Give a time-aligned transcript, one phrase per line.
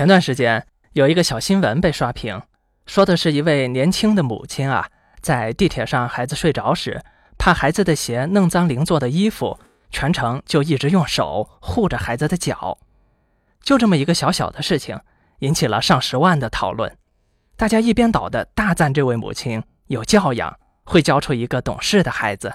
[0.00, 2.40] 前段时间有一个小新闻被刷屏，
[2.86, 4.88] 说的是一位年轻的母亲啊，
[5.20, 7.02] 在地铁上孩子睡着时，
[7.36, 9.60] 怕孩子的鞋弄脏邻座的衣服，
[9.90, 12.78] 全程就一直用手护着孩子的脚。
[13.62, 14.98] 就这么一个小小的事情，
[15.40, 16.96] 引起了上十万的讨论。
[17.58, 22.54] 大家一边倒的大赞这位母亲有教养，会教出一个懂事的孩子，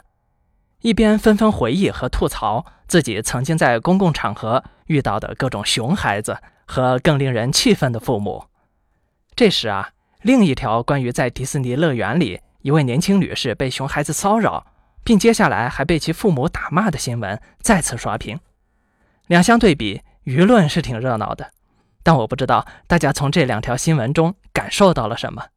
[0.81, 6.35] 一边纷纷回忆和吐槽自己曾经在公共场合遇到的各种熊孩子。
[6.65, 8.45] 和更令人气愤的父母。
[9.35, 14.65] 这时啊，另一条关于在迪士尼乐园里一位年轻女士被熊孩子骚扰，
[15.03, 18.39] 并接下来还被其父母打骂的新闻再次刷屏。
[19.27, 21.51] 两相对比，舆论是挺热闹的，
[22.01, 25.47] 但我不知道大家从这两条新闻中感受到了什么。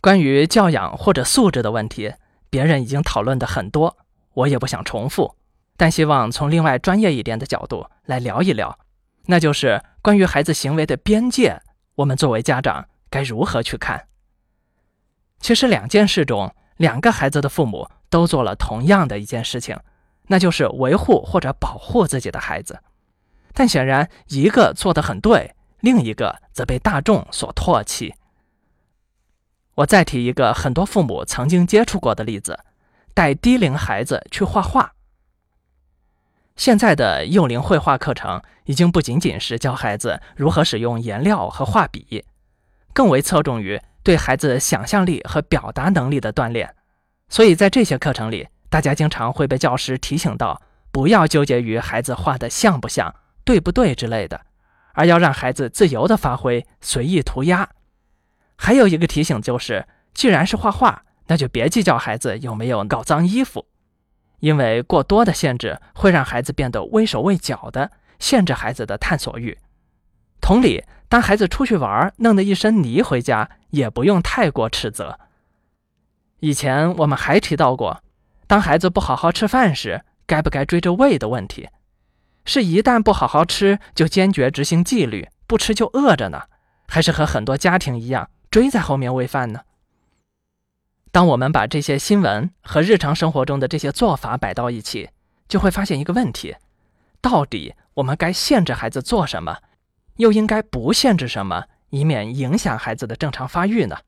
[0.00, 2.14] 关于教养或者素质的问题，
[2.50, 3.96] 别人已经讨论的很多，
[4.34, 5.36] 我也不想重复，
[5.76, 8.78] 但希望从另外专业一点的角度来聊一聊。
[9.26, 11.62] 那就是关于孩子行为的边界，
[11.96, 14.08] 我们作为家长该如何去看？
[15.40, 19.78] 其实两件事中，两个孩子的父母都做了同样的一件事情，
[20.28, 22.80] 那就是维护或者保护自己的孩子。
[23.52, 28.14] 但显然，一个做得很对，另一个则被大众所唾弃。
[29.74, 32.58] 我再提一个很多父母曾经接触过的例子：
[33.14, 34.94] 带低龄孩子去画画。
[36.56, 42.24] 现在的幼龄绘画课程已经不仅仅是教孩子如何使用颜料和画笔，
[42.92, 46.74] 更为侧重于对孩子想象力和表达能力的锻炼。
[47.28, 53.14] 所以在这些课程里，大家经常会被教师提醒到，不要纠结于孩子画的像不像、
[53.44, 54.42] 对不对之类的，
[54.92, 57.68] 而要让孩子自由的发挥，随意涂鸦。
[58.56, 63.66] 还有一个提醒就是，既然是画画，那就别计较孩子有没有搞脏衣服。
[64.42, 69.56] 因为过多的限制会让孩子变得畏手畏脚的，限制孩子的探索欲。
[70.40, 75.16] 同理，当孩子出去玩弄得一身泥回家，也不用太过斥责。
[76.40, 78.02] 以前我们还提到过，
[78.48, 81.68] 当孩子不好好吃饭时，该不该追着喂的问题。
[82.44, 86.42] 是一旦不好好吃就坚决执行纪律，不吃就饿着呢？
[86.88, 89.60] 还是和很多家庭一样追在后面喂饭呢？
[91.12, 95.10] 当我们把这些新闻和日常生活中的这些做法摆到一起，
[95.46, 96.56] 就会发现一个问题：
[97.20, 99.58] 到底我们该限制孩子做什么，
[100.16, 103.98] 又应该不限制什么，以免影响孩子的正常发育呢？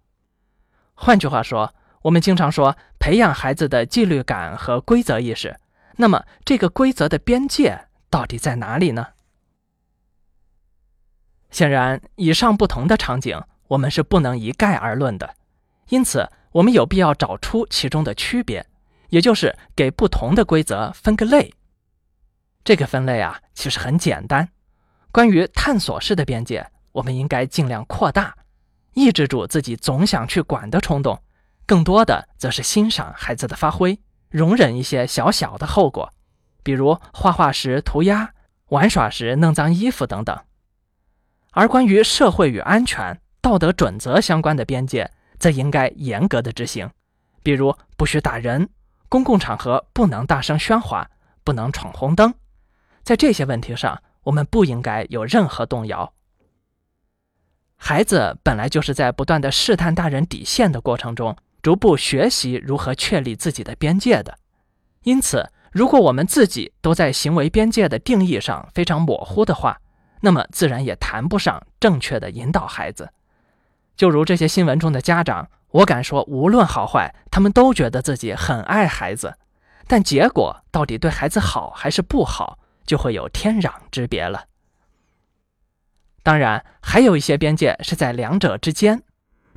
[0.94, 5.60] 换句话说，我们经常说培养孩子的纪律感和规则意识，
[5.96, 9.08] 那么这个规则的边界到底在哪里呢？
[11.50, 13.38] 显然，以上不同的场景，
[13.68, 15.34] 我们是不能一概而论的，
[15.90, 16.30] 因此。
[16.54, 18.64] 我们有必要找出其中的区别，
[19.08, 21.52] 也就是给不同的规则分个类。
[22.62, 24.48] 这个分类啊，其实很简单。
[25.10, 28.36] 关于探索式的边界，我们应该尽量扩大，
[28.92, 31.20] 抑制住自己总想去管的冲动，
[31.66, 33.98] 更多的则是欣赏孩子的发挥，
[34.30, 36.12] 容忍一些小小的后果，
[36.62, 38.32] 比如画画时涂鸦、
[38.68, 40.38] 玩耍时弄脏衣服等等。
[41.50, 45.10] 而关于社会与安全、道德准则相关的边界，
[45.44, 46.88] 则应该严格的执行，
[47.42, 48.66] 比如不许打人，
[49.10, 51.10] 公共场合不能大声喧哗，
[51.44, 52.32] 不能闯红灯。
[53.02, 56.14] 在这些问题上，我们不应该有任何动摇。
[57.76, 64.38] 孩子本来就是在不断的试探大人底线的过程中，逐步学习如何确立自己的边界的。
[65.02, 69.78] 因此，如果我们自己都在行为边界的定义上非常模糊的话，
[70.22, 73.12] 那么自然也谈不上正确的引导孩子。
[73.96, 79.36] 就如这些新闻中的家长，我敢说，无论好坏，他们都觉得自己很爱孩子，
[79.86, 84.46] 但结果到底对孩子好还是不好，就会有天壤之别了。
[86.22, 89.02] 当然，还有一些边界是在两者之间，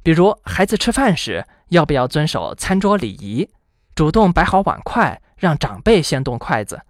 [0.03, 3.49] 比如孩子吃饭时要不要遵守餐桌礼仪，
[3.95, 6.81] 主动摆好碗筷，让长辈先动筷子，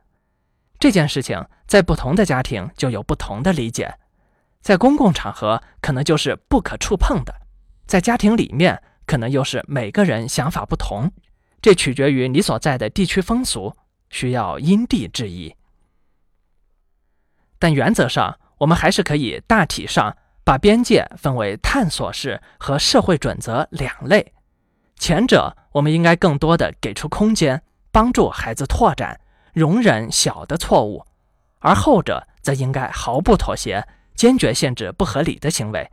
[0.80, 3.96] 这件事情在不同的家庭就有不同的理解。
[4.62, 7.34] 在公共场合可能就是不可触碰的，
[7.86, 11.12] 在家庭里面可能又是每个人想法不同，
[11.62, 13.74] 这取决于你所在的地区风俗，
[14.10, 15.56] 需要因地制宜。
[17.60, 24.34] 但原则上，我们还是可以大体上把边界分为探索式和社会准则两类。
[24.98, 29.20] 前者我们应该更多的给出空间，帮助孩子拓展，
[29.54, 31.06] 容忍小的错误，
[31.60, 33.88] 而后者则应该毫不妥协。
[34.18, 35.90] 坚决限制不合理的行为，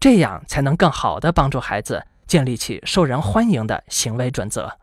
[0.00, 4.77] 这样才能更好的帮助孩子建立起受人欢迎的行为准则。